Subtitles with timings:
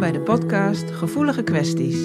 [0.00, 1.98] bij de podcast Gevoelige Kwesties.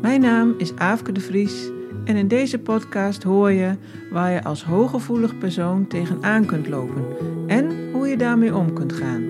[0.00, 1.70] Mijn naam is Aafke de Vries
[2.04, 3.76] en in deze podcast hoor je
[4.10, 7.04] waar je als hooggevoelig persoon tegenaan kunt lopen
[7.46, 9.22] en hoe je daarmee om kunt gaan.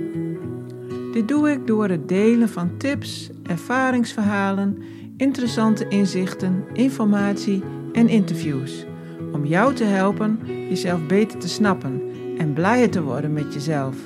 [1.13, 4.79] Dit doe ik door het delen van tips, ervaringsverhalen,
[5.17, 7.63] interessante inzichten, informatie
[7.93, 8.87] en interviews.
[9.33, 10.39] Om jou te helpen
[10.69, 12.03] jezelf beter te snappen
[12.39, 13.97] en blijer te worden met jezelf.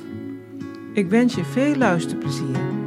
[0.92, 2.85] Ik wens je veel luisterplezier.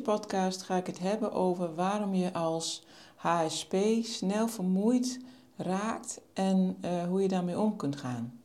[0.00, 2.82] Deze podcast ga ik het hebben over waarom je als
[3.16, 5.20] HSP snel vermoeid
[5.56, 8.40] raakt en uh, hoe je daarmee om kunt gaan.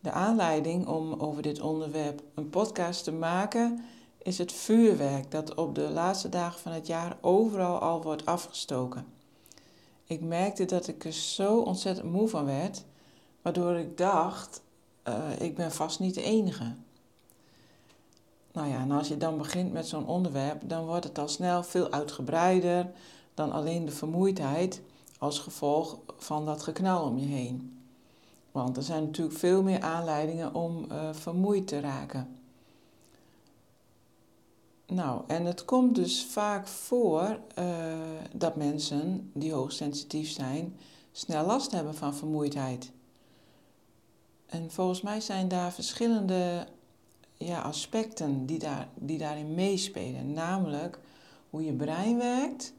[0.00, 3.84] De aanleiding om over dit onderwerp een podcast te maken
[4.22, 9.06] is het vuurwerk dat op de laatste dagen van het jaar overal al wordt afgestoken.
[10.04, 12.84] Ik merkte dat ik er zo ontzettend moe van werd,
[13.42, 14.62] waardoor ik dacht,
[15.08, 16.74] uh, ik ben vast niet de enige.
[18.52, 21.62] Nou ja, en als je dan begint met zo'n onderwerp, dan wordt het al snel
[21.62, 22.90] veel uitgebreider
[23.34, 24.82] dan alleen de vermoeidheid
[25.18, 27.82] als gevolg van dat geknal om je heen.
[28.50, 32.36] Want er zijn natuurlijk veel meer aanleidingen om uh, vermoeid te raken.
[34.86, 37.64] Nou, en het komt dus vaak voor uh,
[38.32, 40.76] dat mensen die hoogsensitief zijn,
[41.12, 42.92] snel last hebben van vermoeidheid.
[44.46, 46.66] En volgens mij zijn daar verschillende
[47.44, 50.32] ja, aspecten die, daar, die daarin meespelen.
[50.32, 50.98] Namelijk
[51.50, 52.72] hoe je brein werkt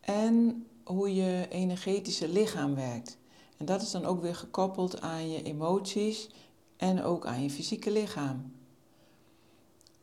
[0.00, 3.18] en hoe je energetische lichaam werkt.
[3.56, 6.28] En dat is dan ook weer gekoppeld aan je emoties
[6.76, 8.52] en ook aan je fysieke lichaam.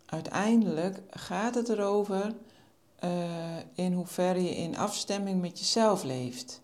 [0.06, 2.36] Uiteindelijk gaat het erover
[3.04, 6.62] uh, in hoeverre je in afstemming met jezelf leeft.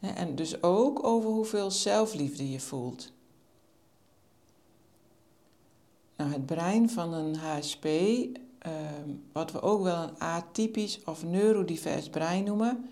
[0.00, 3.12] En dus ook over hoeveel zelfliefde je voelt.
[6.18, 12.08] Nou, het brein van een HSP, ehm, wat we ook wel een atypisch of neurodivers
[12.08, 12.88] brein noemen,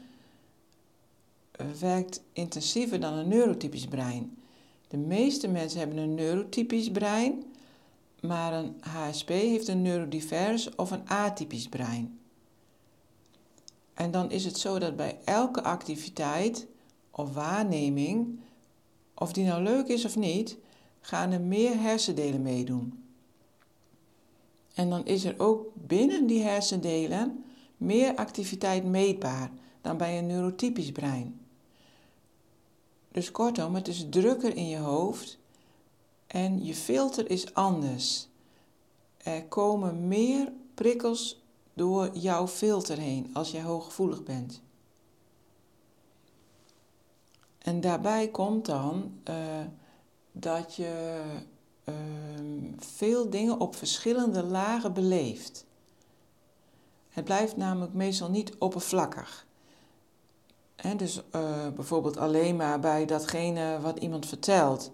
[1.80, 4.38] werkt intensiever dan een neurotypisch brein.
[4.88, 7.44] De meeste mensen hebben een neurotypisch brein,
[8.20, 12.18] maar een HSP heeft een neurodivers of een atypisch brein.
[13.94, 16.66] En dan is het zo dat bij elke activiteit
[17.10, 18.40] of waarneming,
[19.14, 20.56] of die nou leuk is of niet,
[21.00, 23.04] gaan er meer hersendelen meedoen.
[24.76, 27.44] En dan is er ook binnen die hersendelen
[27.76, 29.50] meer activiteit meetbaar
[29.80, 31.40] dan bij een neurotypisch brein.
[33.12, 35.38] Dus kortom, het is drukker in je hoofd
[36.26, 38.28] en je filter is anders.
[39.16, 41.42] Er komen meer prikkels
[41.74, 44.62] door jouw filter heen als jij hooggevoelig bent.
[47.58, 49.36] En daarbij komt dan uh,
[50.32, 51.22] dat je
[52.78, 55.64] veel dingen op verschillende lagen beleeft.
[57.08, 59.46] Het blijft namelijk meestal niet oppervlakkig
[60.96, 64.90] dus uh, bijvoorbeeld alleen maar bij datgene wat iemand vertelt,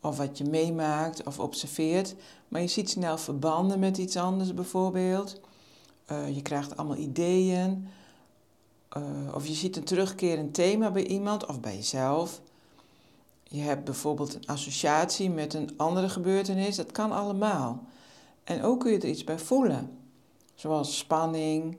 [0.00, 2.14] of wat je meemaakt of observeert,
[2.48, 5.40] maar je ziet snel verbanden met iets anders bijvoorbeeld.
[6.12, 7.88] Uh, je krijgt allemaal ideeën,
[8.96, 12.40] uh, of je ziet een terugkerend thema bij iemand of bij jezelf.
[13.56, 17.84] Je hebt bijvoorbeeld een associatie met een andere gebeurtenis, dat kan allemaal.
[18.44, 19.98] En ook kun je er iets bij voelen,
[20.54, 21.76] zoals spanning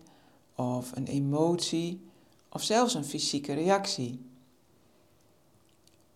[0.55, 2.07] of een emotie
[2.49, 4.25] of zelfs een fysieke reactie.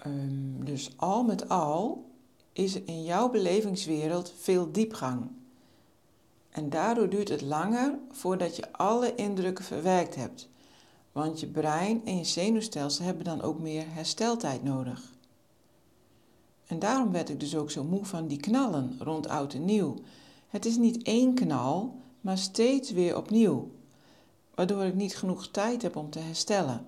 [0.05, 2.09] Um, dus al met al
[2.53, 5.29] is er in jouw belevingswereld veel diepgang.
[6.49, 10.49] En daardoor duurt het langer voordat je alle indrukken verwerkt hebt,
[11.11, 15.19] want je brein en je zenuwstelsel hebben dan ook meer hersteltijd nodig.
[16.71, 19.95] En daarom werd ik dus ook zo moe van die knallen rond oud en nieuw.
[20.49, 23.71] Het is niet één knal, maar steeds weer opnieuw
[24.55, 26.85] waardoor ik niet genoeg tijd heb om te herstellen.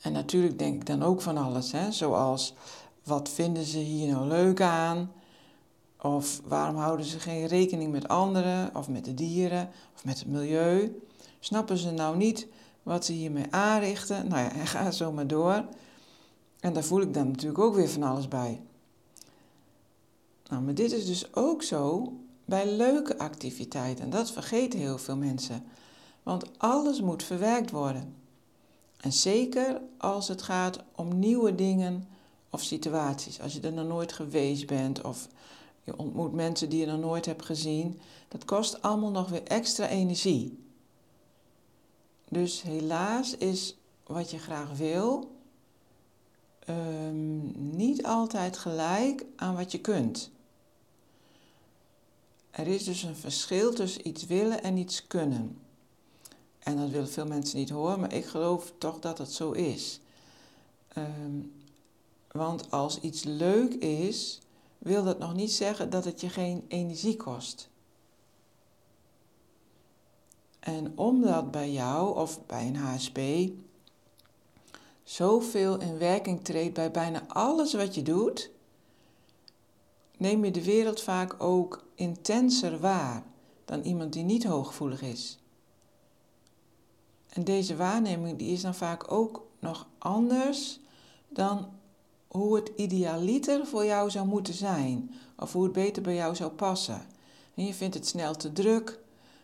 [0.00, 1.92] En natuurlijk denk ik dan ook van alles, hè?
[1.92, 2.54] zoals
[3.02, 5.12] wat vinden ze hier nou leuk aan?
[6.00, 10.28] Of waarom houden ze geen rekening met anderen of met de dieren of met het
[10.28, 11.02] milieu?
[11.40, 12.46] Snappen ze nou niet
[12.82, 14.28] wat ze hiermee aanrichten?
[14.28, 15.64] Nou ja, en ga zo maar door.
[16.64, 18.62] En daar voel ik dan natuurlijk ook weer van alles bij.
[20.48, 22.12] Nou, maar dit is dus ook zo
[22.44, 24.10] bij leuke activiteiten.
[24.10, 25.64] Dat vergeten heel veel mensen.
[26.22, 28.14] Want alles moet verwerkt worden.
[29.00, 32.08] En zeker als het gaat om nieuwe dingen
[32.50, 33.40] of situaties.
[33.40, 35.28] Als je er nog nooit geweest bent of
[35.82, 38.00] je ontmoet mensen die je nog nooit hebt gezien.
[38.28, 40.58] Dat kost allemaal nog weer extra energie.
[42.28, 43.76] Dus helaas is
[44.06, 45.32] wat je graag wil
[46.68, 50.30] um, niet altijd gelijk aan wat je kunt.
[52.50, 55.58] Er is dus een verschil tussen iets willen en iets kunnen.
[56.58, 60.00] En dat willen veel mensen niet horen, maar ik geloof toch dat het zo is.
[60.98, 61.52] Um,
[62.30, 64.40] want als iets leuk is,
[64.78, 67.68] wil dat nog niet zeggen dat het je geen energie kost.
[70.60, 73.18] En omdat bij jou of bij een HSP
[75.04, 78.50] zoveel in werking treedt bij bijna alles wat je doet,
[80.16, 83.22] neem je de wereld vaak ook intenser waar
[83.64, 85.38] dan iemand die niet hooggevoelig is.
[87.28, 90.80] En deze waarneming die is dan vaak ook nog anders
[91.28, 91.68] dan
[92.28, 96.50] hoe het idealiter voor jou zou moeten zijn, of hoe het beter bij jou zou
[96.50, 97.06] passen.
[97.54, 99.00] En je vindt het snel te druk,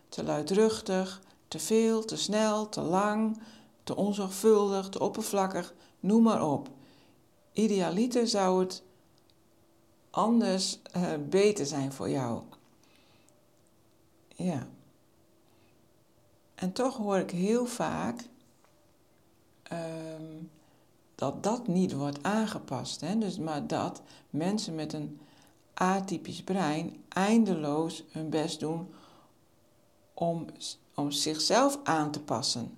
[0.09, 3.41] te luidruchtig, te veel, te snel, te lang,
[3.83, 6.69] te onzorgvuldig, te oppervlakkig, noem maar op.
[7.53, 8.83] Idealiter zou het
[10.09, 12.41] anders uh, beter zijn voor jou.
[14.35, 14.67] Ja.
[16.55, 18.29] En toch hoor ik heel vaak
[19.71, 20.51] um,
[21.15, 23.01] dat dat niet wordt aangepast.
[23.01, 23.17] Hè?
[23.17, 25.19] Dus, maar dat mensen met een
[25.73, 28.93] atypisch brein eindeloos hun best doen
[30.13, 30.45] om,
[30.95, 32.77] om zichzelf aan te passen.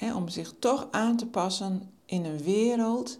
[0.00, 3.18] Om zich toch aan te passen in een wereld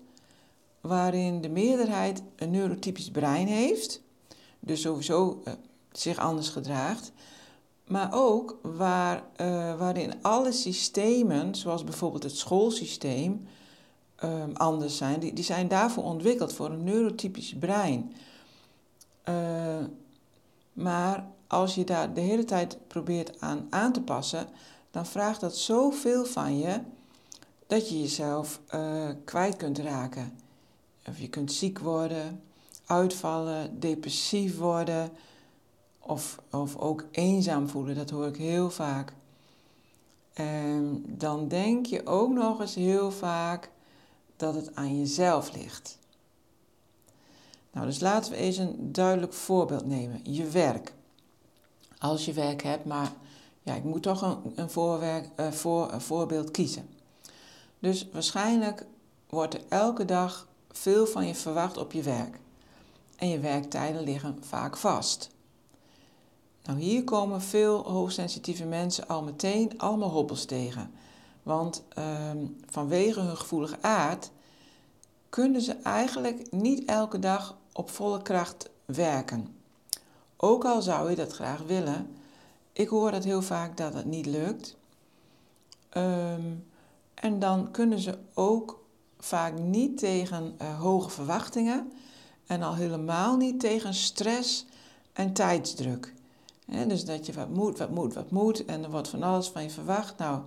[0.81, 4.03] waarin de meerderheid een neurotypisch brein heeft,
[4.61, 5.53] dus sowieso uh,
[5.93, 7.13] zich anders gedraagt,
[7.87, 13.47] maar ook waar, uh, waarin alle systemen, zoals bijvoorbeeld het schoolsysteem,
[14.25, 15.21] um, anders zijn.
[15.21, 18.13] Die, die zijn daarvoor ontwikkeld, voor een neurotypisch brein.
[19.29, 19.85] Uh,
[20.73, 24.49] maar als je daar de hele tijd probeert aan aan te passen,
[24.91, 26.81] dan vraagt dat zoveel van je
[27.67, 30.39] dat je jezelf uh, kwijt kunt raken.
[31.07, 32.43] Of je kunt ziek worden,
[32.87, 35.11] uitvallen, depressief worden
[35.99, 37.95] of, of ook eenzaam voelen.
[37.95, 39.13] Dat hoor ik heel vaak.
[40.33, 43.71] En dan denk je ook nog eens heel vaak
[44.37, 45.99] dat het aan jezelf ligt.
[47.73, 50.21] Nou, dus laten we eens een duidelijk voorbeeld nemen.
[50.23, 50.95] Je werk.
[51.99, 53.13] Als je werk hebt, maar
[53.63, 56.89] ja, ik moet toch een, een, voorwerk, uh, voor, een voorbeeld kiezen.
[57.79, 58.87] Dus waarschijnlijk
[59.29, 62.39] wordt er elke dag veel van je verwacht op je werk.
[63.17, 65.31] En je werktijden liggen vaak vast.
[66.65, 70.91] Nou, hier komen veel hoogsensitieve mensen al meteen allemaal hobbels tegen.
[71.43, 74.31] Want ehm, vanwege hun gevoelige aard
[75.29, 79.57] kunnen ze eigenlijk niet elke dag op volle kracht werken.
[80.37, 82.17] Ook al zou je dat graag willen,
[82.81, 84.77] ik hoor dat heel vaak dat het niet lukt.
[85.89, 86.55] Ehm,
[87.15, 88.85] en dan kunnen ze ook
[89.19, 91.93] vaak niet tegen uh, hoge verwachtingen
[92.47, 94.67] en al helemaal niet tegen stress
[95.13, 96.15] en tijdsdruk.
[96.87, 99.63] dus dat je wat moet, wat moet, wat moet en er wordt van alles van
[99.63, 100.19] je verwacht.
[100.19, 100.43] Nou,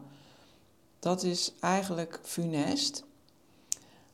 [1.00, 3.03] dat is eigenlijk funest.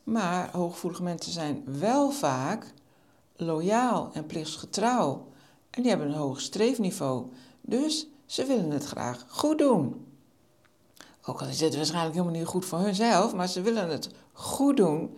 [0.04, 2.74] Maar hooggevoelige mensen zijn wel vaak
[3.36, 5.28] loyaal en plichtsgetrouw.
[5.70, 7.26] En die hebben een hoog streefniveau.
[7.70, 10.06] Dus ze willen het graag goed doen.
[11.26, 14.78] Ook al is het waarschijnlijk helemaal niet goed voor hunzelf, maar ze willen het goed
[14.78, 15.18] doen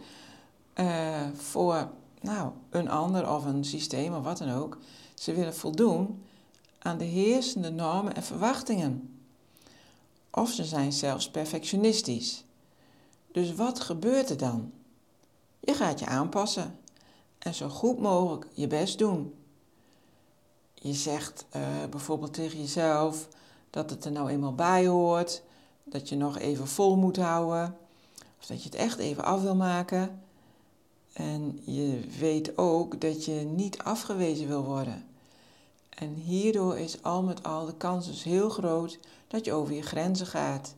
[0.76, 1.90] uh, voor
[2.22, 4.78] nou, een ander of een systeem of wat dan ook.
[5.14, 6.24] Ze willen voldoen
[6.80, 9.20] aan de heersende normen en verwachtingen.
[10.32, 12.44] Of ze zijn zelfs perfectionistisch.
[13.32, 14.72] Dus wat gebeurt er dan?
[15.60, 16.80] Je gaat je aanpassen
[17.38, 19.34] en zo goed mogelijk je best doen.
[20.84, 23.28] Je zegt uh, bijvoorbeeld tegen jezelf
[23.70, 25.42] dat het er nou eenmaal bij hoort,
[25.84, 27.78] dat je nog even vol moet houden,
[28.40, 30.22] of dat je het echt even af wil maken.
[31.14, 35.06] En je weet ook dat je niet afgewezen wil worden.
[35.90, 39.82] En hierdoor is al met al de kans dus heel groot dat je over je
[39.82, 40.76] grenzen gaat.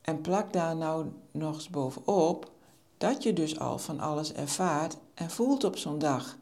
[0.00, 2.50] En plak daar nou nog eens bovenop
[2.98, 6.38] dat je dus al van alles ervaart en voelt op zo'n dag.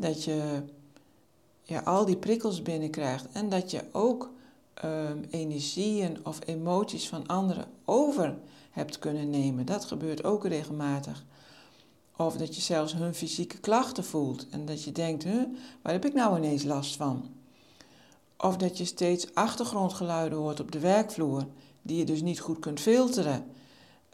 [0.00, 0.62] Dat je
[1.62, 4.30] ja, al die prikkels binnenkrijgt en dat je ook
[4.84, 8.38] um, energieën of emoties van anderen over
[8.70, 9.66] hebt kunnen nemen.
[9.66, 11.24] Dat gebeurt ook regelmatig.
[12.16, 15.42] Of dat je zelfs hun fysieke klachten voelt en dat je denkt, huh,
[15.82, 17.30] waar heb ik nou ineens last van?
[18.36, 21.46] Of dat je steeds achtergrondgeluiden hoort op de werkvloer,
[21.82, 23.44] die je dus niet goed kunt filteren.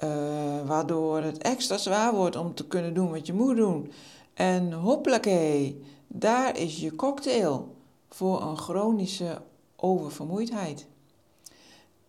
[0.04, 3.92] uh, waardoor het extra zwaar wordt om te kunnen doen wat je moet doen.
[4.38, 7.76] En hoppakee, daar is je cocktail
[8.08, 9.42] voor een chronische
[9.76, 10.86] oververmoeidheid.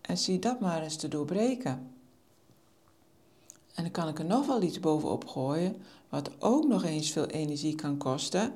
[0.02, 1.92] En zie dat maar eens te doorbreken.
[3.74, 7.26] En dan kan ik er nog wel iets bovenop gooien, wat ook nog eens veel
[7.26, 8.54] energie kan kosten.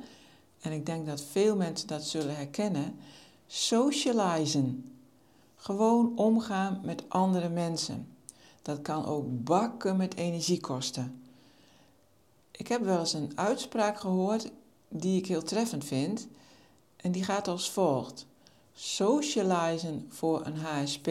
[0.62, 2.96] En ik denk dat veel mensen dat zullen herkennen.
[3.48, 4.94] Socializen.
[5.56, 8.08] Gewoon omgaan met andere mensen.
[8.62, 11.23] Dat kan ook bakken met energie kosten.
[12.58, 14.52] Ik heb wel eens een uitspraak gehoord
[14.90, 16.28] die ik heel treffend vind.
[16.96, 18.26] En die gaat als volgt.
[18.74, 21.10] Socializen voor een HSP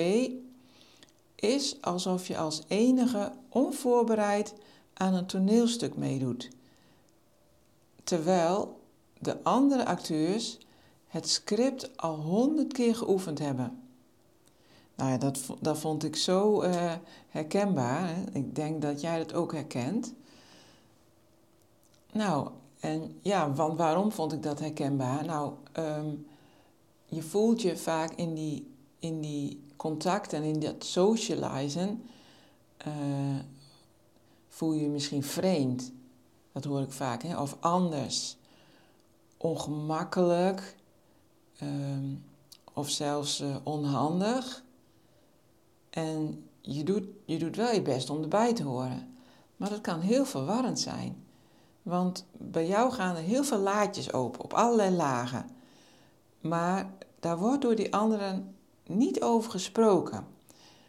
[1.35, 4.55] is alsof je als enige onvoorbereid
[4.95, 6.51] aan een toneelstuk meedoet.
[8.05, 8.81] Terwijl
[9.19, 10.59] de andere acteurs
[11.07, 13.83] het script al honderd keer geoefend hebben.
[14.95, 16.93] Nou ja, dat, dat vond ik zo uh,
[17.29, 18.15] herkenbaar.
[18.33, 20.15] Ik denk dat jij dat ook herkent.
[22.13, 22.51] Nou,
[22.81, 25.25] en ja, want waarom vond ik dat herkenbaar?
[25.25, 26.27] Nou, um,
[27.05, 32.03] je voelt je vaak in die, in die contact en in dat socializen,
[32.87, 33.39] uh,
[34.49, 35.93] voel je je misschien vreemd.
[36.53, 37.41] Dat hoor ik vaak, hè?
[37.41, 38.37] of anders,
[39.37, 40.77] ongemakkelijk,
[41.63, 42.25] um,
[42.73, 44.65] of zelfs uh, onhandig.
[45.91, 49.17] En je doet, je doet wel je best om erbij te horen.
[49.57, 51.22] Maar dat kan heel verwarrend zijn.
[51.83, 55.47] Want bij jou gaan er heel veel laadjes open, op allerlei lagen.
[56.41, 58.55] Maar daar wordt door die anderen
[58.87, 60.27] niet over gesproken.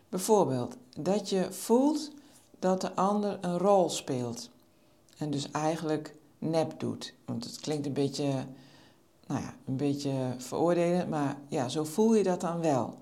[0.10, 2.12] Bijvoorbeeld dat je voelt
[2.60, 4.50] dat de ander een rol speelt.
[5.18, 7.14] En dus eigenlijk nep doet.
[7.26, 8.46] Want het klinkt een beetje,
[9.28, 12.98] nou ja, een beetje veroordelend, maar ja, zo voel je dat dan wel.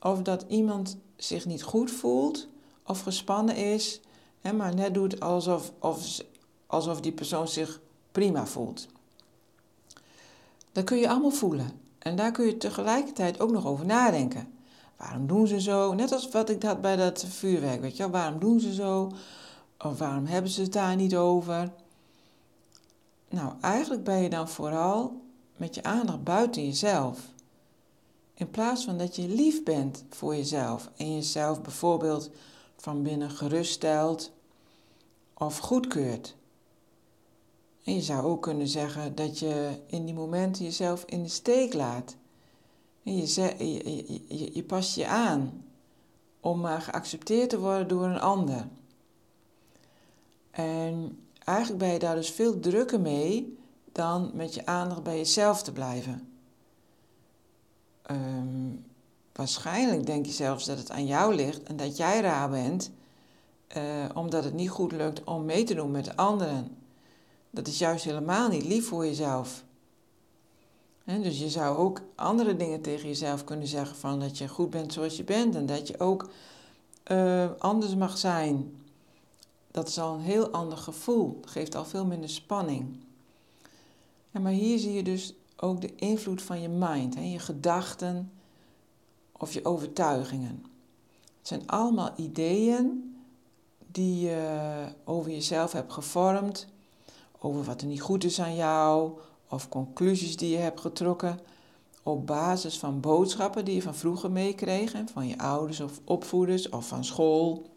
[0.00, 2.48] Of dat iemand zich niet goed voelt
[2.86, 4.00] of gespannen is,
[4.40, 6.22] hè, maar net doet alsof, of,
[6.72, 7.80] alsof die persoon zich
[8.12, 8.86] prima voelt.
[10.72, 11.80] Dat kun je allemaal voelen.
[11.98, 14.52] En daar kun je tegelijkertijd ook nog over nadenken.
[14.96, 15.94] Waarom doen ze zo?
[15.94, 18.12] Net als wat ik had bij dat vuurwerk, weet je wel.
[18.12, 19.10] Waarom doen ze zo?
[19.78, 21.72] Of waarom hebben ze het daar niet over?
[23.28, 25.20] Nou, eigenlijk ben je dan vooral
[25.56, 27.18] met je aandacht buiten jezelf.
[28.34, 32.30] In plaats van dat je lief bent voor jezelf en jezelf bijvoorbeeld
[32.76, 34.32] van binnen geruststelt
[35.34, 36.34] of goedkeurt.
[37.84, 41.74] En je zou ook kunnen zeggen dat je in die momenten jezelf in de steek
[41.74, 42.16] laat.
[43.02, 45.64] En je, je, je, je past je aan
[46.40, 48.68] om maar geaccepteerd te worden door een ander.
[50.50, 53.58] En eigenlijk ben je daar dus veel drukker mee
[53.92, 56.28] dan met je aandacht bij jezelf te blijven.
[58.10, 58.84] Um,
[59.32, 62.90] waarschijnlijk denk je zelfs dat het aan jou ligt en dat jij raar bent,
[63.76, 63.82] uh,
[64.14, 66.76] omdat het niet goed lukt om mee te doen met de anderen.
[67.54, 69.64] Dat is juist helemaal niet lief voor jezelf.
[71.04, 74.92] dus je zou ook andere dingen tegen jezelf kunnen zeggen van dat je goed bent
[74.92, 76.30] zoals je bent en dat je ook
[77.10, 78.76] uh, anders mag zijn.
[79.70, 81.38] Dat is al een heel ander gevoel.
[81.40, 82.96] Het geeft al veel minder spanning.
[84.30, 88.32] Maar hier zie je dus ook de invloed van je mind, je gedachten
[89.32, 90.64] of je overtuigingen.
[91.38, 93.16] Het zijn allemaal ideeën
[93.86, 96.66] die je over jezelf hebt gevormd
[97.42, 99.18] over wat er niet goed is aan jou
[99.48, 101.40] of conclusies die je hebt getrokken
[102.02, 106.88] op basis van boodschappen die je van vroeger meekreeg, van je ouders of opvoeders of
[106.88, 107.70] van school.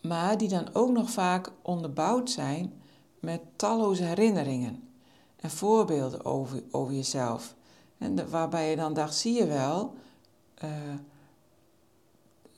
[0.00, 2.72] Maar die dan ook nog vaak onderbouwd zijn
[3.18, 4.88] met talloze herinneringen
[5.36, 7.54] en voorbeelden over, over jezelf.
[7.98, 9.94] En waarbij je dan dacht, zie je wel,
[10.64, 10.70] uh,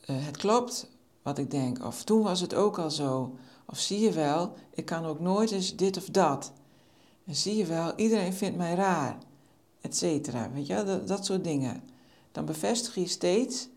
[0.06, 0.90] uh, het klopt
[1.22, 1.84] wat ik denk.
[1.84, 3.34] Of toen was het ook al zo.
[3.72, 6.52] Of zie je wel, ik kan ook nooit eens dit of dat.
[7.24, 9.18] En zie je wel, iedereen vindt mij raar.
[9.80, 10.50] Etcetera.
[10.50, 11.82] Weet je, dat, dat soort dingen.
[12.32, 13.68] Dan bevestig je steeds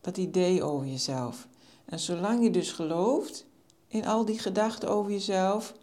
[0.00, 1.48] dat idee over jezelf.
[1.84, 3.46] En zolang je dus gelooft
[3.88, 5.74] in al die gedachten over jezelf.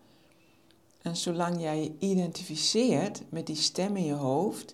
[1.02, 4.74] En zolang jij je identificeert met die stem in je hoofd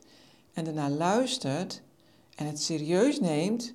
[0.53, 1.81] en daarna luistert
[2.35, 3.71] en het serieus neemt,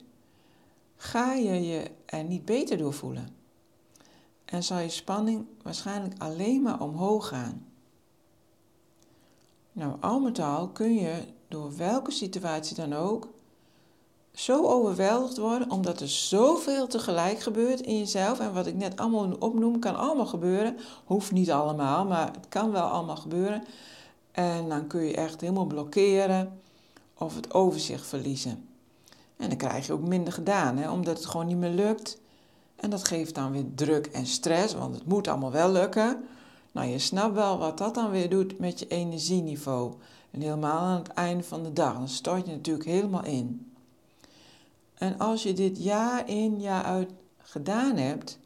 [0.97, 3.43] ga je je er niet beter door voelen
[4.55, 7.67] en zal je spanning waarschijnlijk alleen maar omhoog gaan.
[9.73, 13.29] Nou, al met al kun je door welke situatie dan ook
[14.33, 18.41] zo overweldigd worden omdat er zoveel tegelijk gebeurt in jezelf.
[18.41, 20.77] En wat ik net allemaal opnoem, kan allemaal gebeuren.
[21.05, 23.65] Hoeft niet allemaal, maar het kan wel allemaal gebeuren.
[24.33, 26.61] En dan kun je echt helemaal blokkeren
[27.19, 28.69] of het overzicht verliezen.
[29.37, 32.23] En dan krijg je ook minder gedaan, hè, omdat het gewoon niet meer lukt
[32.85, 36.25] En dat geeft dan weer druk en stress, want het moet allemaal wel lukken.
[36.73, 39.95] Nou, je snapt wel wat dat dan weer doet met je energieniveau.
[40.31, 43.73] En helemaal aan het einde van de dag, dan stort je natuurlijk helemaal in.
[44.95, 48.39] En als je dit jaar in, jaar uit gedaan hebt,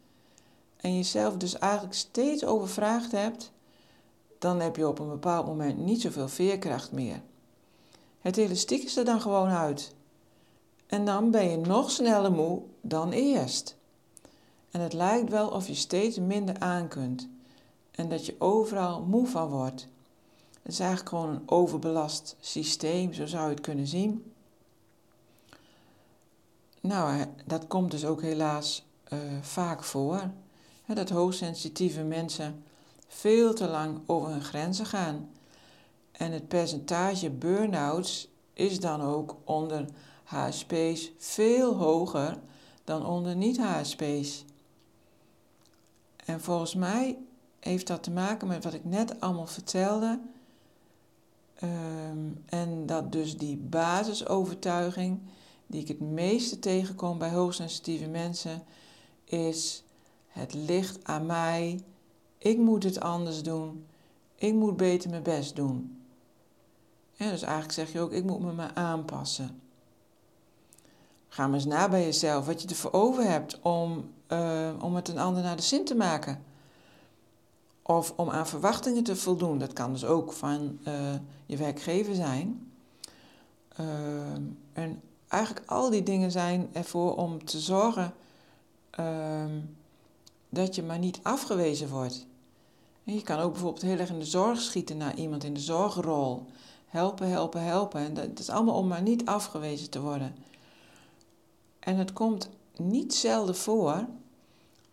[0.76, 3.52] en jezelf dus eigenlijk steeds overvraagd hebt,
[4.38, 7.23] dan heb je op een bepaald moment niet zoveel veerkracht meer.
[8.21, 9.95] Het elastiek is er dan gewoon uit.
[10.87, 13.77] En dan ben je nog sneller moe dan eerst.
[14.78, 17.28] En het lijkt wel of je steeds minder aan kunt.
[17.90, 19.88] En dat je overal moe van wordt.
[20.62, 24.32] Het is eigenlijk gewoon een overbelast systeem, zo zou je het kunnen zien.
[26.80, 30.30] Nou, dat komt dus ook helaas uh, vaak voor.
[30.87, 32.62] Dat hoogsensitieve mensen
[33.08, 35.30] veel te lang over hun grenzen gaan.
[36.12, 39.85] En het percentage burn-outs is dan ook onder
[40.25, 42.38] HSP's veel hoger
[42.85, 44.47] dan onder niet-HSP's.
[46.28, 47.18] En volgens mij
[47.61, 50.20] heeft dat te maken met wat ik net allemaal vertelde.
[51.62, 55.20] Um, en dat dus die basisovertuiging
[55.66, 58.62] die ik het meeste tegenkom bij hoogsensitieve mensen
[59.25, 59.82] is
[60.26, 61.80] het ligt aan mij,
[62.38, 63.87] ik moet het anders doen,
[64.35, 66.02] ik moet beter mijn best doen.
[67.16, 69.61] Dus eigenlijk zeg je ook, ik moet me maar aanpassen.
[71.38, 75.09] Ga maar eens na bij jezelf wat je ervoor over hebt om, uh, om het
[75.09, 76.42] een ander naar de zin te maken.
[77.83, 79.59] Of om aan verwachtingen te voldoen.
[79.59, 80.95] Dat kan dus ook van uh,
[81.47, 82.71] je werkgever zijn.
[83.80, 83.87] Uh,
[84.73, 88.14] en eigenlijk al die dingen zijn ervoor om te zorgen
[90.49, 92.26] dat je maar niet afgewezen wordt.
[93.04, 95.61] En je kan ook bijvoorbeeld heel erg in de zorg schieten naar iemand in de
[95.61, 96.47] zorgrol.
[96.87, 98.00] Helpen, helpen, helpen.
[98.00, 100.47] En dat is allemaal om maar niet afgewezen te worden.
[101.88, 104.07] En het komt niet zelden voor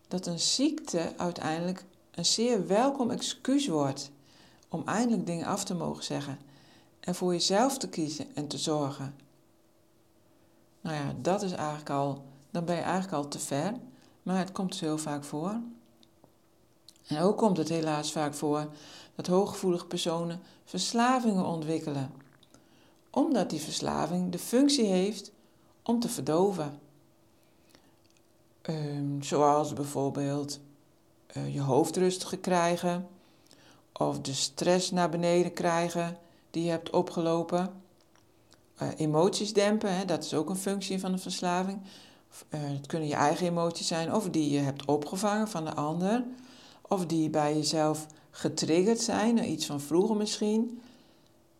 [0.07, 4.11] dat een ziekte uiteindelijk een zeer welkom excuus wordt
[4.69, 6.39] om eindelijk dingen af te mogen zeggen
[6.99, 9.15] en voor jezelf te kiezen en te zorgen.
[10.81, 13.73] Nou ja, dat is eigenlijk al, dan ben je eigenlijk al te ver,
[14.23, 15.59] maar het komt dus heel vaak voor.
[17.07, 18.69] En ook komt het helaas vaak voor
[19.15, 22.11] dat hooggevoelige personen verslavingen ontwikkelen,
[23.09, 25.31] omdat die verslaving de functie heeft
[25.83, 26.83] om te verdoven.
[28.69, 30.59] Um, zoals bijvoorbeeld
[31.37, 33.07] uh, je hoofd rustiger krijgen
[33.93, 36.17] of de stress naar beneden krijgen
[36.51, 37.73] die je hebt opgelopen.
[38.81, 41.81] Uh, emoties dempen, hè, dat is ook een functie van een verslaving.
[42.49, 46.23] Uh, het kunnen je eigen emoties zijn of die je hebt opgevangen van de ander.
[46.81, 50.81] Of die bij jezelf getriggerd zijn, iets van vroeger misschien.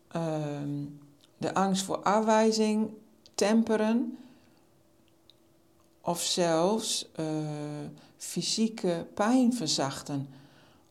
[0.08, 0.84] Ehm,
[1.38, 2.89] de angst voor afwijzing
[3.36, 4.18] temperen.
[6.06, 7.26] Of zelfs uh,
[8.18, 10.30] fysieke pijn verzachten.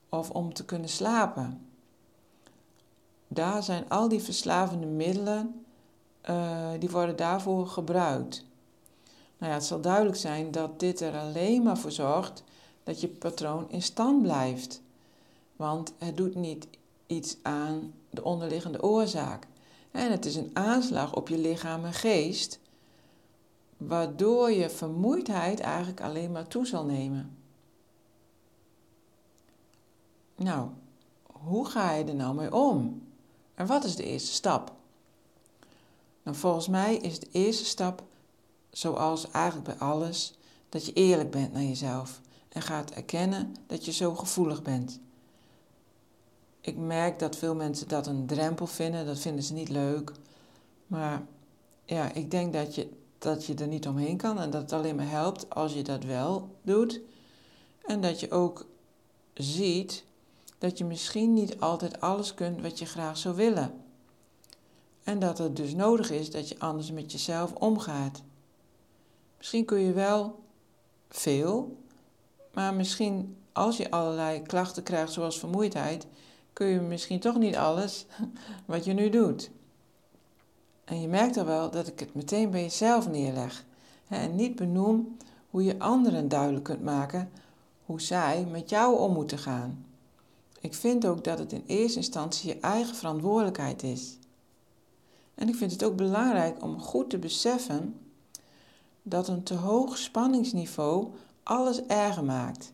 [0.09, 1.67] Of om te kunnen slapen.
[3.29, 5.65] Daar zijn al die verslavende middelen,
[6.31, 8.45] uh, die worden daarvoor gebruikt.
[9.39, 12.43] Nou ja, het zal duidelijk zijn dat dit er alleen maar voor zorgt
[12.85, 14.83] dat je patroon in stand blijft.
[15.57, 16.67] Want het doet niet
[17.07, 19.47] iets aan de onderliggende oorzaak.
[19.91, 22.59] En het is een aanslag op je lichaam en geest,
[23.87, 27.37] waardoor je vermoeidheid eigenlijk alleen maar toe zal nemen.
[30.37, 30.69] Nou,
[31.23, 33.03] hoe ga je er nou mee om?
[33.55, 34.73] En wat is de eerste stap?
[36.23, 38.03] Nou, volgens mij is de eerste stap,
[38.71, 40.35] zoals eigenlijk bij alles,
[40.69, 45.01] dat je eerlijk bent naar jezelf en gaat erkennen dat je zo gevoelig bent.
[46.61, 50.13] Ik merk dat veel mensen dat een drempel vinden, dat vinden ze niet leuk.
[50.87, 51.23] Maar
[51.85, 52.91] ja, ik denk dat je,
[53.25, 56.05] dat je er niet omheen kan en dat het alleen maar helpt als je dat
[56.05, 57.01] wel doet.
[57.85, 58.67] En dat je ook
[59.35, 60.05] ziet
[60.59, 63.73] dat je misschien niet altijd alles kunt wat je graag zou willen.
[65.05, 68.23] En dat het dus nodig is dat je anders met jezelf omgaat.
[69.39, 70.43] Misschien kun je wel
[71.09, 71.77] veel,
[72.53, 76.07] maar misschien als je allerlei klachten krijgt, zoals vermoeidheid,
[76.53, 78.07] kun je misschien toch niet alles
[78.67, 79.51] wat je nu doet.
[80.85, 83.65] En je merkt al wel dat ik het meteen bij jezelf neerleg.
[84.09, 85.17] En niet benoem
[85.51, 87.31] hoe je anderen duidelijk kunt maken
[87.85, 89.87] hoe zij met jou om moeten gaan.
[90.61, 94.19] Ik vind ook dat het in eerste instantie je eigen verantwoordelijkheid is.
[95.35, 98.01] En ik vind het ook belangrijk om goed te beseffen
[99.03, 101.09] dat een te hoog spanningsniveau
[101.43, 102.73] alles erger maakt.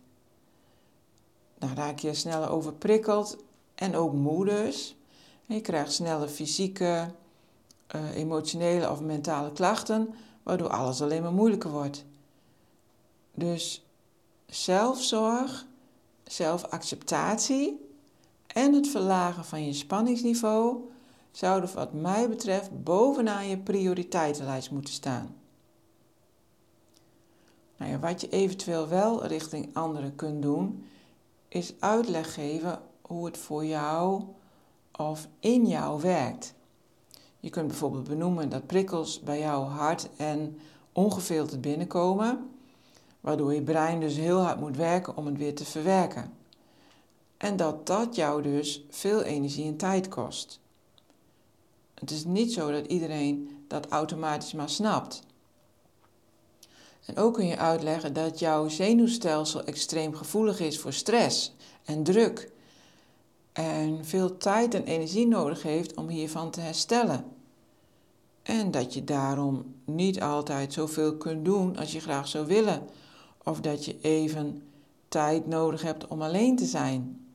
[1.58, 3.36] Dan raak je sneller overprikkeld
[3.74, 4.96] en ook moe dus.
[5.46, 7.10] je krijgt sneller fysieke,
[7.94, 12.04] uh, emotionele of mentale klachten, waardoor alles alleen maar moeilijker wordt.
[13.34, 13.86] Dus
[14.46, 15.66] zelfzorg,
[16.24, 17.88] zelfacceptatie
[18.46, 20.90] en het verlagen van je spanningsniveau
[21.30, 25.34] zouden wat mij betreft bovenaan je prioriteitenlijst moeten staan.
[27.76, 30.84] Nou wat je eventueel wel richting anderen kunt doen,
[31.48, 34.22] is uitleg geven hoe het voor jou
[34.92, 36.54] of in jou werkt.
[37.40, 40.58] Je kunt bijvoorbeeld benoemen dat prikkels bij jou hard en
[40.92, 42.50] ongefilterd binnenkomen,
[43.20, 46.32] waardoor je brein dus heel hard moet werken om het weer te verwerken.
[47.36, 50.60] En dat dat jou dus veel energie en tijd kost.
[51.94, 55.22] Het is niet zo dat iedereen dat automatisch maar snapt.
[57.04, 62.52] En ook kun je uitleggen dat jouw zenuwstelsel extreem gevoelig is voor stress en druk.
[63.60, 67.24] En veel tijd en energie nodig heeft om hiervan te herstellen.
[68.42, 72.88] En dat je daarom niet altijd zoveel kunt doen als je graag zou willen.
[73.44, 74.62] Of dat je even
[75.08, 77.26] tijd nodig hebt om alleen te zijn.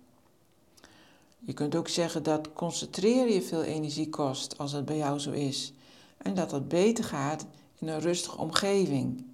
[1.40, 5.32] Je kunt ook zeggen dat concentreren je veel energie kost als het bij jou zo
[5.32, 5.74] is.
[6.18, 7.46] En dat dat beter gaat
[7.80, 9.26] in een rustige omgeving.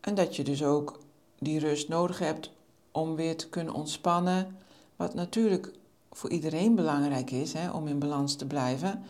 [0.00, 0.98] En dat je dus ook
[1.38, 2.50] die rust nodig hebt
[2.90, 4.56] om weer te kunnen ontspannen.
[4.96, 5.72] Wat natuurlijk
[6.12, 9.02] voor iedereen belangrijk is hè, om in balans te blijven.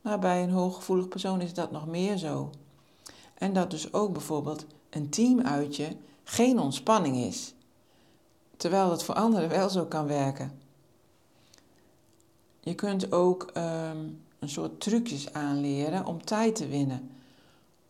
[0.00, 2.50] Maar bij een hooggevoelig persoon is dat nog meer zo.
[3.34, 7.54] En dat dus ook bijvoorbeeld een teamuitje geen ontspanning is.
[8.56, 10.58] Terwijl het voor anderen wel zo kan werken.
[12.60, 17.10] Je kunt ook um, een soort trucjes aanleren om tijd te winnen.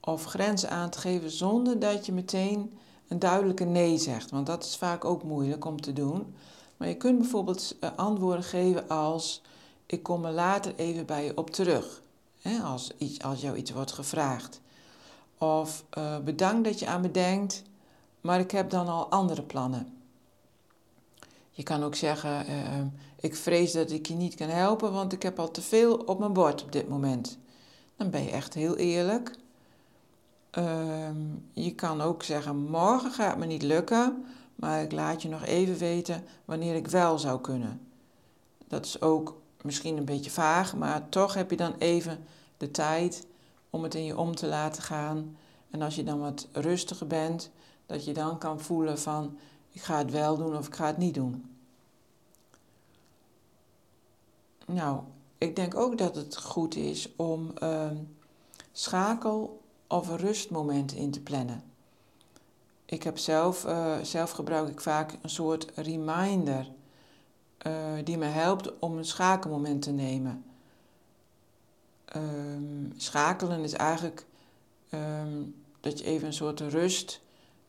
[0.00, 4.30] Of grenzen aan te geven zonder dat je meteen een duidelijke nee zegt.
[4.30, 6.34] Want dat is vaak ook moeilijk om te doen.
[6.78, 9.42] Maar je kunt bijvoorbeeld eh, antwoorden geven als:
[9.86, 12.02] Ik kom er later even bij je op terug.
[12.40, 14.60] Hè, als, iets, als jou iets wordt gevraagd.
[15.38, 17.62] Of uh, bedankt dat je aan me denkt,
[18.20, 19.92] maar ik heb dan al andere plannen.
[21.50, 22.80] Je kan ook zeggen: uh,
[23.20, 26.18] Ik vrees dat ik je niet kan helpen, want ik heb al te veel op
[26.18, 27.38] mijn bord op dit moment.
[27.96, 29.36] Dan ben je echt heel eerlijk.
[30.58, 31.08] Uh,
[31.52, 34.24] je kan ook zeggen: Morgen gaat me niet lukken,
[34.58, 37.80] maar ik laat je nog even weten wanneer ik wel zou kunnen.
[38.68, 42.24] Dat is ook misschien een beetje vaag, maar toch heb je dan even
[42.56, 43.26] de tijd
[43.70, 45.36] om het in je om te laten gaan.
[45.70, 47.50] En als je dan wat rustiger bent,
[47.86, 49.38] dat je dan kan voelen van
[49.70, 51.56] ik ga het wel doen of ik ga het niet doen.
[54.66, 55.00] Nou,
[55.38, 57.90] ik denk ook dat het goed is om uh,
[58.72, 61.62] schakel- of rustmomenten in te plannen.
[62.90, 66.70] Ik heb zelf, uh, zelf gebruik ik vaak een soort reminder
[67.66, 67.72] uh,
[68.04, 70.44] die me helpt om een schakelmoment te nemen.
[72.16, 74.26] Um, schakelen is eigenlijk
[74.94, 77.20] um, dat je even een soort rust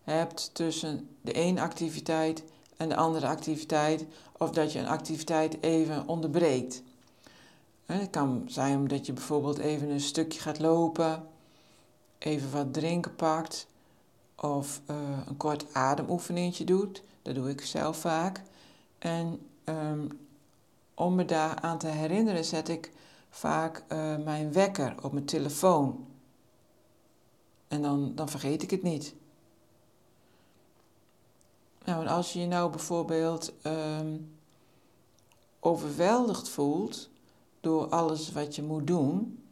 [0.04, 2.44] hebt tussen de ene activiteit
[2.78, 4.06] en de andere activiteit,
[4.38, 6.84] of dat je een activiteit even onderbreekt.
[7.86, 11.28] Het kan zijn omdat je bijvoorbeeld even een stukje gaat lopen,
[12.18, 13.68] even wat drinken pakt,
[14.42, 17.04] of uh, een kort ademoefeningetje doet.
[17.22, 18.44] Dat doe ik zelf vaak.
[18.98, 20.20] En um,
[20.94, 22.92] om me daar aan te herinneren, zet ik
[23.30, 26.08] vaak uh, mijn wekker op mijn telefoon.
[27.68, 29.14] En dan, dan vergeet ik het niet.
[31.86, 34.36] Nou, als je je nou bijvoorbeeld um,
[35.60, 37.10] overweldigd voelt
[37.60, 39.44] door alles wat je moet doen,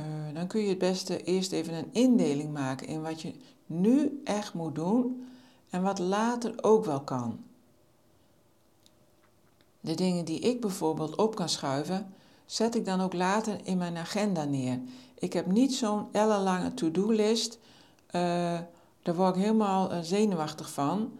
[0.00, 3.34] uh, dan kun je het beste eerst even een indeling maken in wat je
[3.66, 5.28] nu echt moet doen
[5.70, 7.38] en wat later ook wel kan.
[9.80, 12.14] De dingen die ik bijvoorbeeld op kan schuiven,
[12.46, 14.80] zet ik dan ook later in mijn agenda neer.
[15.18, 17.58] Ik heb niet zo'n ellenlange to-do-list.
[18.06, 18.58] Uh,
[19.02, 21.12] daar word ik helemaal uh, zenuwachtig van.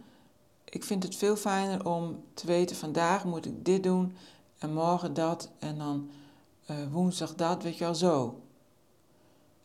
[0.63, 4.15] Ik vind het veel fijner om te weten: vandaag moet ik dit doen
[4.57, 6.09] en morgen dat en dan
[6.91, 8.39] woensdag dat, weet je wel zo.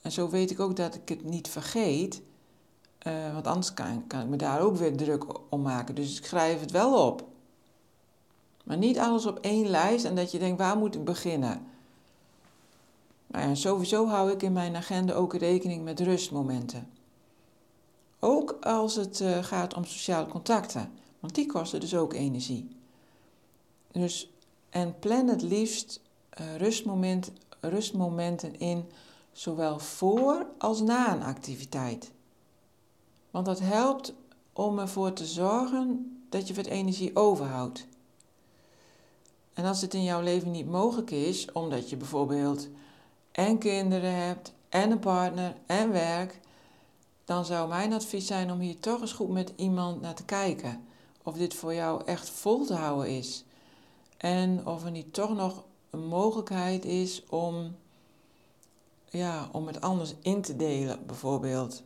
[0.04, 2.22] En zo weet ik ook dat ik het niet vergeet,
[3.32, 5.94] want anders kan, kan ik me daar ook weer druk om maken.
[5.94, 7.28] Dus ik schrijf het wel op.
[8.64, 11.66] Maar niet alles op één lijst en dat je denkt, waar moet ik beginnen?
[13.26, 16.90] Nou sowieso hou ik in mijn agenda ook rekening met rustmomenten.
[18.18, 22.76] Ook als het uh, gaat om sociale contacten, want die kosten dus ook energie.
[23.92, 24.32] Dus,
[24.70, 26.00] en plan het liefst
[26.40, 28.84] uh, rustmoment, rustmomenten in,
[29.35, 32.12] zowel voor als na een activiteit.
[33.31, 34.14] Want dat helpt
[34.53, 37.87] om ervoor te zorgen dat je wat energie overhoudt.
[39.53, 42.68] En als het in jouw leven niet mogelijk is, omdat je bijvoorbeeld
[43.33, 46.40] en kinderen hebt, en een partner, en werk,
[47.25, 50.85] dan zou mijn advies zijn om hier toch eens goed met iemand naar te kijken.
[51.23, 53.44] Of dit voor jou echt vol te houden is.
[54.16, 57.77] En of er niet toch nog een mogelijkheid is om,
[59.18, 61.83] ja, om het anders in te delen, bijvoorbeeld.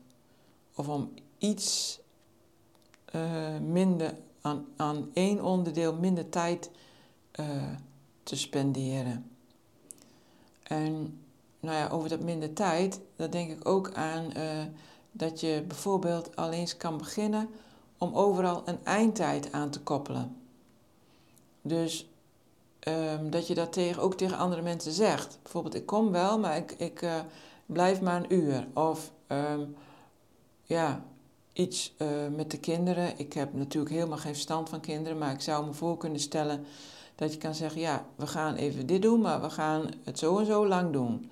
[0.75, 2.01] Of om iets
[3.15, 6.71] uh, minder aan, aan één onderdeel minder tijd
[7.41, 7.47] uh,
[8.23, 9.31] te spenderen.
[10.63, 11.21] En
[11.61, 14.65] nou ja, over dat minder tijd, daar denk ik ook aan uh,
[15.13, 17.49] dat je bijvoorbeeld al eens kan beginnen
[17.99, 20.37] om overal een eindtijd aan te koppelen.
[21.63, 22.09] Dus
[22.89, 25.39] um, dat je dat tegen, ook tegen andere mensen zegt.
[25.43, 27.21] Bijvoorbeeld, ik kom wel, maar ik, ik uh,
[27.67, 28.67] blijf maar een uur.
[28.75, 29.77] Of um,
[30.63, 31.05] ja,
[31.53, 33.19] iets uh, met de kinderen.
[33.19, 36.65] Ik heb natuurlijk helemaal geen verstand van kinderen, maar ik zou me voor kunnen stellen
[37.15, 40.39] dat je kan zeggen: ja, we gaan even dit doen, maar we gaan het zo
[40.39, 41.31] en zo lang doen.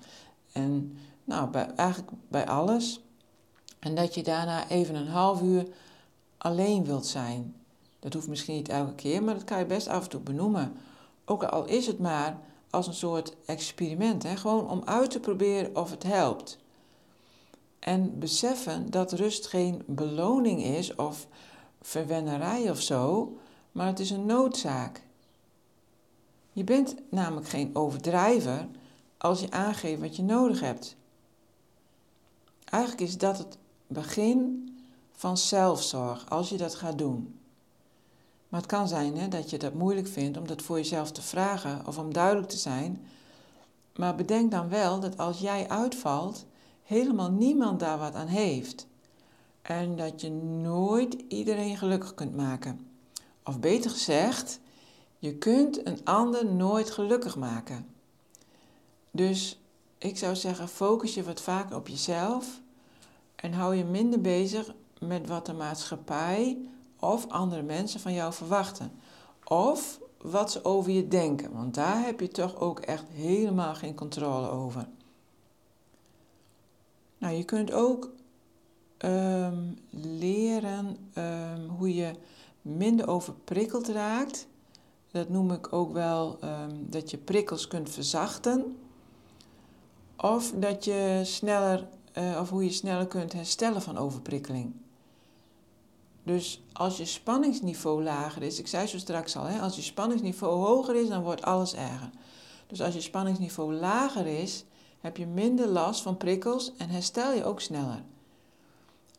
[0.51, 3.01] En nou, bij, eigenlijk bij alles.
[3.79, 5.67] En dat je daarna even een half uur
[6.37, 7.55] alleen wilt zijn.
[7.99, 10.77] Dat hoeft misschien niet elke keer, maar dat kan je best af en toe benoemen.
[11.29, 14.35] Ook al is het maar als een soort experiment, hè?
[14.35, 16.57] gewoon om uit te proberen of het helpt.
[17.79, 21.27] En beseffen dat rust geen beloning is of
[21.81, 23.33] verwennerij of zo,
[23.71, 25.01] maar het is een noodzaak.
[26.51, 28.67] Je bent namelijk geen overdrijver
[29.17, 30.95] als je aangeeft wat je nodig hebt.
[32.63, 34.69] Eigenlijk is dat het begin
[35.11, 37.36] van zelfzorg als je dat gaat doen.
[38.49, 41.21] Maar het kan zijn hè, dat je dat moeilijk vindt om dat voor jezelf te
[41.21, 43.07] vragen of om duidelijk te zijn.
[43.95, 46.45] Maar bedenk dan wel dat als jij uitvalt,
[46.83, 48.87] helemaal niemand daar wat aan heeft.
[49.61, 52.87] En dat je nooit iedereen gelukkig kunt maken.
[53.43, 54.59] Of beter gezegd,
[55.19, 57.87] je kunt een ander nooit gelukkig maken.
[59.11, 59.59] Dus
[59.97, 62.61] ik zou zeggen, focus je wat vaker op jezelf
[63.35, 66.57] en hou je minder bezig met wat de maatschappij
[66.99, 68.91] of andere mensen van jou verwachten.
[69.43, 73.95] Of wat ze over je denken, want daar heb je toch ook echt helemaal geen
[73.95, 74.87] controle over.
[77.17, 78.09] Nou, je kunt ook
[78.97, 82.11] um, leren um, hoe je
[82.61, 84.47] minder overprikkeld raakt.
[85.11, 88.77] Dat noem ik ook wel um, dat je prikkels kunt verzachten.
[90.17, 94.73] Of dat je sneller, uh, of hoe je sneller kunt herstellen van overprikkeling.
[96.27, 100.65] Dus als je spanningsniveau lager is, ik zei zo straks al, hè, als je spanningsniveau
[100.65, 102.09] hoger is, dan wordt alles erger.
[102.67, 104.63] Dus als je spanningsniveau lager is,
[104.99, 108.03] heb je minder last van prikkels en herstel je ook sneller.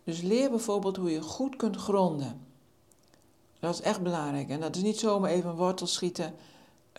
[0.04, 2.46] Dus leer bijvoorbeeld hoe je goed kunt gronden.
[3.58, 4.48] Dat is echt belangrijk.
[4.48, 6.34] En dat is niet zomaar even een wortel schieten.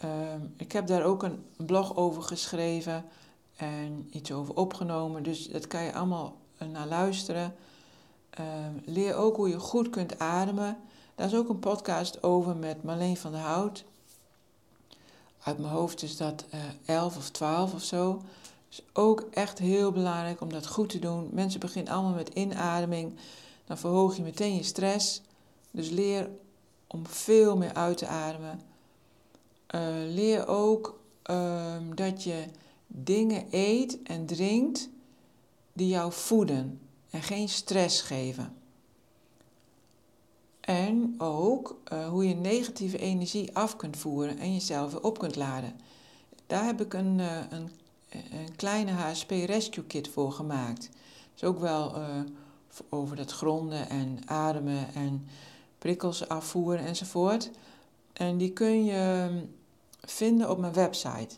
[0.04, 0.10] Uh,
[0.58, 3.06] ik heb daar ook een blog over geschreven
[3.56, 5.24] en iets over opgenomen.
[5.24, 6.38] Dus dat kan je allemaal
[6.72, 7.56] naar luisteren.
[8.39, 8.46] Uh,
[8.86, 10.78] leer ook hoe je goed kunt ademen.
[11.15, 13.86] Daar is ook een podcast over met Marleen van der Hout.
[15.44, 18.22] Uit mijn hoofd is dat uh, eh, 11 of 12 of zo
[18.94, 21.30] ook echt heel belangrijk om dat goed te doen.
[21.32, 23.15] Mensen beginnen allemaal met inademing.
[23.65, 25.22] Dan verhoog je meteen je stress.
[25.72, 26.30] Dus leer
[26.88, 28.62] om veel meer uit te ademen.
[29.76, 32.46] Uh, leer ook uh, dat je
[32.88, 34.89] dingen eet en drinkt
[35.74, 38.54] die jou voeden en geen stress geven.
[40.60, 45.36] En ook uh, hoe je negatieve energie af kunt voeren en jezelf weer op kunt
[45.36, 45.80] laden.
[46.48, 47.69] Daar heb ik een, uh, een
[48.12, 50.89] een kleine HSP Rescue Kit voor gemaakt.
[51.36, 52.06] is ook wel uh,
[52.89, 55.28] over dat gronden en ademen en
[55.78, 57.50] prikkels afvoeren enzovoort.
[58.13, 59.45] En die kun je hm,
[60.02, 61.36] vinden op mijn website.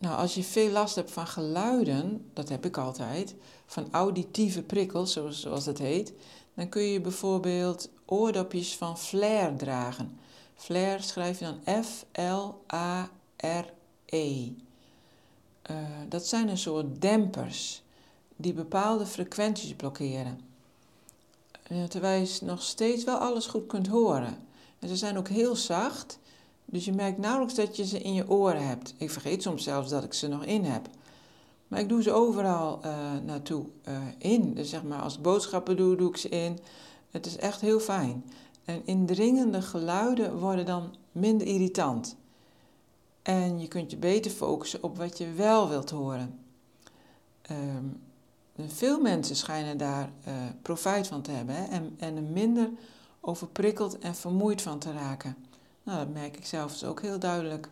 [0.00, 3.34] Nou, als je veel last hebt van geluiden, dat heb ik altijd,
[3.66, 6.12] van auditieve prikkels, zoals, dat heet,
[6.54, 10.18] dan kun je bijvoorbeeld oordopjes van Flair dragen.
[10.54, 13.64] Flair schrijf je dan F-L-A-R
[14.06, 14.48] E.
[15.70, 15.76] Uh,
[16.08, 17.82] dat zijn een soort dempers
[18.36, 20.40] die bepaalde frequenties blokkeren.
[21.68, 24.38] Uh, terwijl je nog steeds wel alles goed kunt horen.
[24.78, 26.18] En ze zijn ook heel zacht,
[26.70, 28.94] dus je merkt nauwelijks dat je ze in je oren hebt.
[28.98, 30.88] Ik vergeet soms zelfs dat ik ze nog in heb.
[31.68, 32.92] Maar ik doe ze overal uh,
[33.24, 33.64] naartoe
[34.18, 34.54] in.
[34.54, 36.58] Dus zeg maar, als boodschappen doe, doe ik ze in.
[37.10, 38.24] Het is echt heel fijn.
[38.64, 42.16] En indringende geluiden worden dan minder irritant.
[43.22, 46.38] En je kunt je beter focussen op wat je wel wilt horen.
[47.50, 48.00] Um,
[48.66, 52.70] veel mensen schijnen daar uh, profijt van te hebben hè, en, en er minder
[53.20, 55.36] overprikkeld en vermoeid van te raken.
[55.90, 57.68] Nou, dat merk ik zelf dus ook heel duidelijk.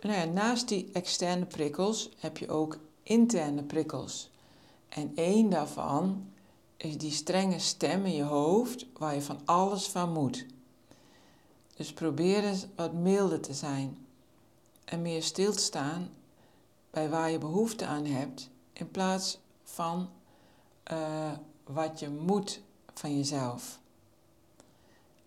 [0.00, 4.30] Nou ja, naast die externe prikkels heb je ook interne prikkels.
[4.88, 6.32] En één daarvan
[6.76, 10.46] is die strenge stem in je hoofd waar je van alles van moet.
[11.76, 14.06] Dus probeer eens wat milder te zijn
[14.84, 16.10] en meer stil te staan
[16.90, 20.08] bij waar je behoefte aan hebt, in plaats van
[20.92, 21.32] uh,
[21.64, 22.60] wat je moet
[22.94, 23.78] van jezelf.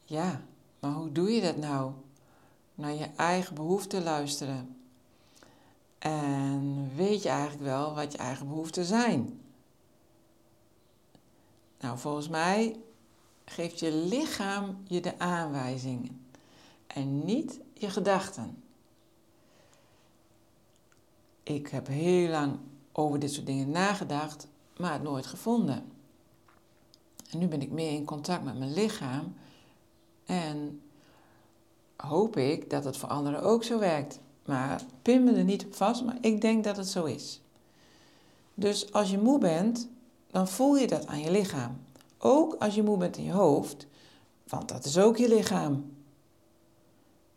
[0.03, 0.41] Ja,
[0.87, 1.91] maar hoe doe je dat nou?
[2.75, 4.75] Naar je eigen behoeften luisteren.
[5.99, 9.39] En weet je eigenlijk wel wat je eigen behoeften zijn?
[11.79, 12.79] Nou, volgens mij
[13.45, 16.25] geeft je lichaam je de aanwijzingen
[16.87, 18.63] en niet je gedachten.
[21.43, 22.59] Ik heb heel lang
[22.91, 24.47] over dit soort dingen nagedacht,
[24.77, 25.91] maar het nooit gevonden.
[27.29, 29.35] En nu ben ik meer in contact met mijn lichaam
[30.27, 30.81] en
[31.95, 34.19] hoop ik dat het voor anderen ook zo werkt.
[34.45, 37.41] Maar pin me er niet op vast, maar ik denk dat het zo is.
[38.53, 39.89] Dus als je moe bent,
[40.31, 41.77] dan voel je dat aan je lichaam.
[42.17, 43.87] Ook als je moe bent in je hoofd,
[44.47, 45.91] want dat is ook je lichaam.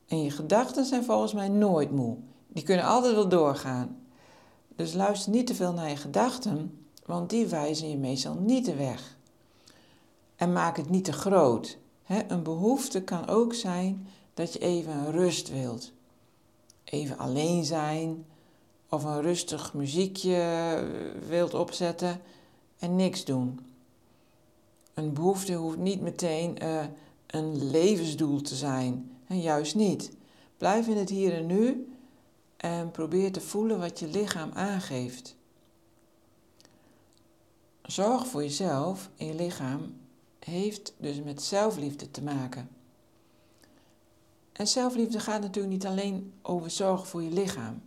[0.07, 2.17] En je gedachten zijn volgens mij nooit moe.
[2.49, 3.99] Die kunnen altijd wel doorgaan.
[4.77, 8.75] Dus luister niet te veel naar je gedachten, want die wijzen je meestal niet de
[8.75, 9.17] weg.
[10.37, 11.79] En maak het niet te groot.
[12.11, 15.93] Een behoefte kan ook zijn dat je even rust wilt.
[16.85, 18.25] Even alleen zijn
[18.89, 20.85] of een rustig muziekje
[21.29, 22.21] wilt opzetten
[22.79, 23.61] en niks doen.
[24.95, 26.85] Een behoefte hoeft niet meteen uh,
[27.27, 29.17] een levensdoel te zijn.
[29.27, 30.13] En juist niet.
[30.57, 31.93] Blijf in het hier en nu
[32.57, 35.37] en probeer te voelen wat je lichaam aangeeft.
[37.83, 40.00] Zorg voor jezelf en je lichaam
[40.41, 42.69] heeft dus met zelfliefde te maken.
[44.53, 47.83] En zelfliefde gaat natuurlijk niet alleen over zorgen voor je lichaam,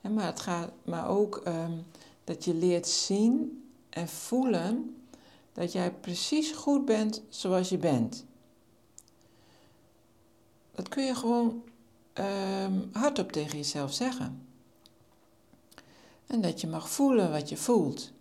[0.00, 1.86] maar het gaat maar ook um,
[2.24, 4.96] dat je leert zien en voelen
[5.52, 8.24] dat jij precies goed bent zoals je bent.
[10.74, 11.62] Dat kun je gewoon
[12.14, 14.46] um, hardop tegen jezelf zeggen.
[16.26, 18.12] En dat je mag voelen wat je voelt.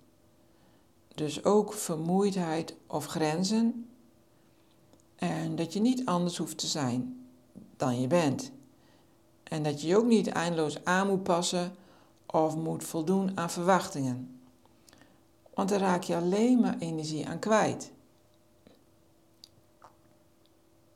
[1.18, 3.90] Dus ook vermoeidheid of grenzen.
[5.16, 7.28] En dat je niet anders hoeft te zijn
[7.78, 8.52] dan je bent.
[9.44, 11.76] En dat je je ook niet eindeloos aan moet passen
[12.26, 14.40] of moet voldoen aan verwachtingen.
[15.54, 17.92] Want dan raak je alleen maar energie aan kwijt.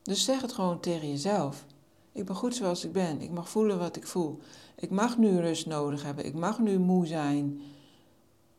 [0.01, 1.65] Dus zeg het gewoon tegen jezelf.
[2.11, 3.21] Ik ben goed zoals ik ben.
[3.21, 4.39] Ik mag voelen wat ik voel.
[4.75, 6.25] Ik mag nu rust nodig hebben.
[6.25, 7.61] Ik mag nu moe zijn.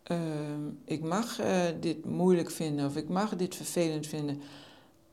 [0.02, 4.40] Ehm, ik mag uh, dit moeilijk vinden of ik mag dit vervelend vinden.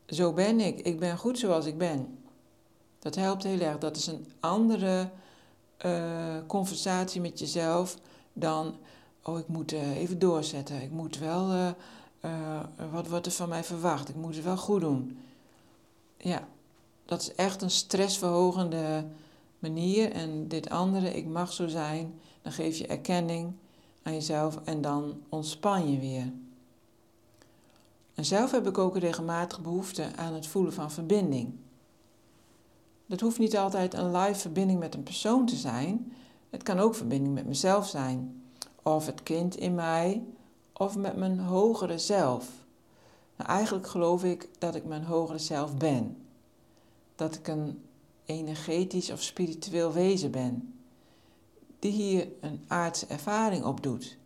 [0.08, 0.80] Zo ben ik.
[0.80, 2.18] Ik ben goed zoals ik ben.
[3.00, 3.78] Dat helpt heel erg.
[3.78, 5.10] Dat is een andere
[5.86, 7.98] uh, conversatie met jezelf
[8.34, 8.76] dan,
[9.24, 10.82] oh ik moet uh, even doorzetten.
[10.82, 11.74] Ik moet wel,
[12.92, 14.10] wat wordt er van mij verwacht?
[14.10, 15.20] Ik moet het wel goed doen.
[16.18, 16.48] Ja,
[17.06, 19.06] dat is echt een stressverhogende
[19.60, 20.12] manier.
[20.12, 23.54] En dit andere, ik mag zo zijn, dan geef je erkenning
[24.10, 26.34] aan jezelf en dan ontspan je weer.
[28.14, 31.54] En zelf heb ik ook regelmatig behoefte aan het voelen van verbinding.
[33.06, 36.14] Dat hoeft niet altijd een live verbinding met een persoon te zijn.
[36.50, 38.44] Het kan ook verbinding met mezelf zijn.
[38.84, 40.24] Of het kind in mij,
[40.74, 42.50] of met mijn hogere zelf.
[43.36, 46.18] Nou, eigenlijk geloof ik dat ik mijn hogere zelf ben
[47.16, 47.82] dat ik een
[48.26, 50.79] energetisch of spiritueel wezen ben,
[51.80, 54.18] die hier een aardse ervaring op doet.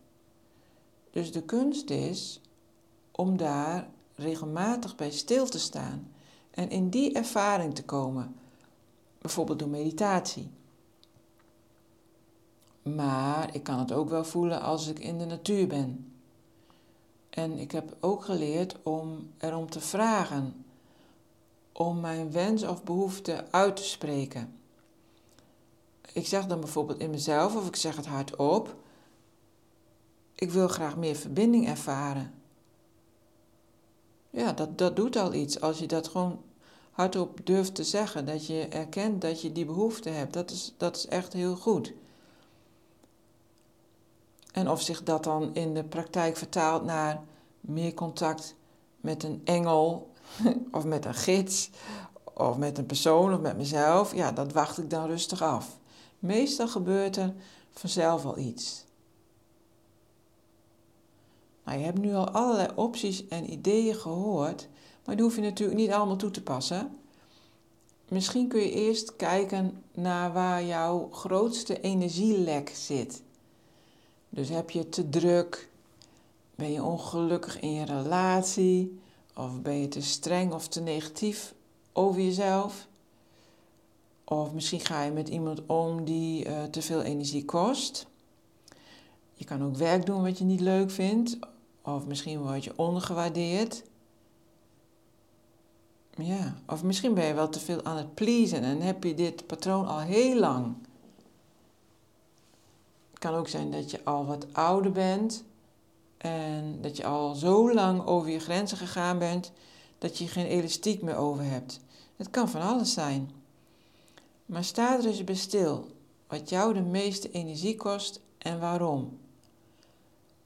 [1.10, 2.40] Dus de kunst is
[3.10, 6.12] om daar regelmatig bij stil te staan
[6.50, 8.36] en in die ervaring te komen,
[9.18, 10.50] bijvoorbeeld door meditatie.
[12.82, 16.12] Maar ik kan het ook wel voelen als ik in de natuur ben.
[17.30, 20.64] En ik heb ook geleerd om erom te vragen
[21.72, 24.58] om mijn wens of behoefte uit te spreken.
[26.14, 28.74] Ik zeg dan bijvoorbeeld in mezelf of ik zeg het hardop.
[30.34, 32.34] Ik wil graag meer verbinding ervaren.
[34.30, 35.60] Ja, dat, dat doet al iets.
[35.60, 36.42] Als je dat gewoon
[36.90, 40.96] hardop durft te zeggen, dat je erkent dat je die behoefte hebt, dat is, dat
[40.96, 41.92] is echt heel goed.
[44.52, 47.22] En of zich dat dan in de praktijk vertaalt naar
[47.60, 48.54] meer contact
[49.00, 50.10] met een engel
[50.72, 51.70] of met een gids,
[52.34, 55.78] of met een persoon of met mezelf, ja, dat wacht ik dan rustig af.
[56.24, 57.34] Meestal gebeurt er
[57.70, 58.84] vanzelf al iets.
[61.64, 64.68] Nou, je hebt nu al allerlei opties en ideeën gehoord,
[65.04, 66.98] maar die hoef je natuurlijk niet allemaal toe te passen.
[68.08, 73.22] Misschien kun je eerst kijken naar waar jouw grootste energielek zit.
[74.28, 75.68] Dus heb je te druk,
[76.54, 79.00] Ben je ongelukkig in je relatie?
[79.36, 81.54] Of ben je te streng of te negatief
[81.92, 82.88] over jezelf?
[84.24, 88.06] Of misschien ga je met iemand om die uh, te veel energie kost.
[89.34, 91.38] Je kan ook werk doen wat je niet leuk vindt.
[91.82, 93.82] Of misschien word je ondergewaardeerd.
[96.16, 99.46] Ja, of misschien ben je wel te veel aan het pleasen en heb je dit
[99.46, 100.74] patroon al heel lang.
[103.10, 105.44] Het kan ook zijn dat je al wat ouder bent
[106.16, 109.52] en dat je al zo lang over je grenzen gegaan bent
[109.98, 111.80] dat je geen elastiek meer over hebt.
[112.16, 113.30] Het kan van alles zijn.
[114.46, 115.86] Maar sta er eens bij stil
[116.26, 119.18] wat jou de meeste energie kost en waarom.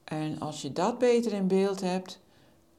[0.03, 2.19] En als je dat beter in beeld hebt,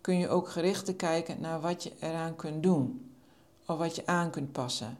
[0.00, 3.10] kun je ook gerichter kijken naar wat je eraan kunt doen
[3.66, 4.98] of wat je aan kunt passen.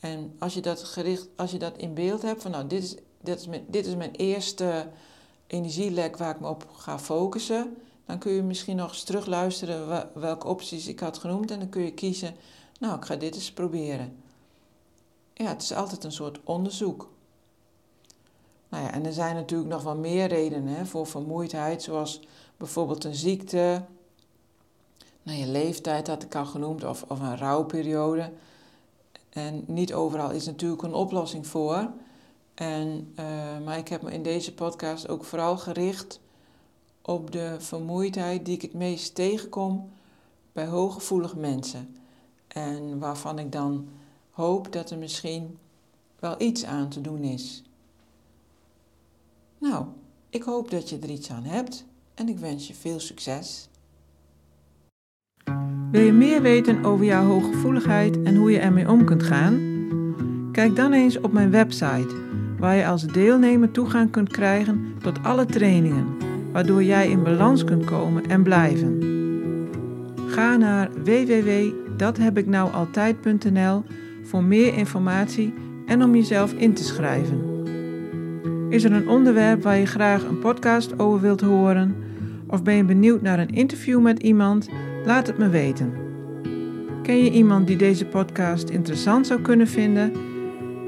[0.00, 2.94] En als je dat, gericht, als je dat in beeld hebt, van nou, dit is,
[3.20, 4.88] dit is, mijn, dit is mijn eerste
[5.46, 7.76] energielek waar ik me op ga focussen,
[8.06, 11.82] dan kun je misschien nog eens terugluisteren welke opties ik had genoemd en dan kun
[11.82, 12.34] je kiezen,
[12.80, 14.16] nou, ik ga dit eens proberen.
[15.38, 17.08] Ja, het is altijd een soort onderzoek.
[18.68, 22.20] Nou ja, en er zijn natuurlijk nog wel meer redenen hè, voor vermoeidheid, zoals
[22.56, 23.84] bijvoorbeeld een ziekte,
[25.22, 28.32] nou, je leeftijd had ik al genoemd, of, of een rouwperiode.
[29.28, 31.90] En niet overal is natuurlijk een oplossing voor.
[32.54, 33.24] En, uh,
[33.64, 36.20] maar ik heb me in deze podcast ook vooral gericht
[37.02, 39.90] op de vermoeidheid die ik het meest tegenkom
[40.52, 41.96] bij hooggevoelige mensen.
[42.48, 43.88] En waarvan ik dan
[44.38, 45.56] hoop dat er misschien
[46.18, 47.62] wel iets aan te doen is.
[49.58, 49.84] Nou,
[50.30, 51.84] ik hoop dat je er iets aan hebt
[52.14, 53.68] en ik wens je veel succes.
[55.90, 59.76] Wil je meer weten over jouw hooggevoeligheid en hoe je ermee om kunt gaan?
[60.52, 62.16] Kijk dan eens op mijn website,
[62.58, 66.16] waar je als deelnemer toegang kunt krijgen tot alle trainingen,
[66.52, 69.02] waardoor jij in balans kunt komen en blijven.
[70.28, 73.84] Ga naar www.dathebiknoualtijd.nl
[74.28, 75.54] voor meer informatie
[75.86, 77.40] en om jezelf in te schrijven.
[78.68, 81.96] Is er een onderwerp waar je graag een podcast over wilt horen?
[82.46, 84.68] Of ben je benieuwd naar een interview met iemand?
[85.04, 85.92] Laat het me weten.
[87.02, 90.12] Ken je iemand die deze podcast interessant zou kunnen vinden?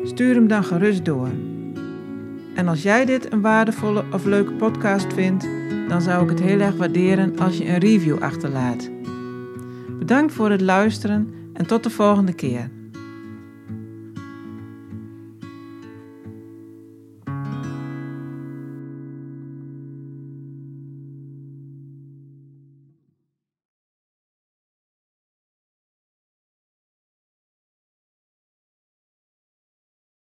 [0.05, 1.29] Stuur hem dan gerust door.
[2.55, 5.49] En als jij dit een waardevolle of leuke podcast vindt,
[5.89, 8.91] dan zou ik het heel erg waarderen als je een review achterlaat.
[9.99, 12.71] Bedankt voor het luisteren en tot de volgende keer.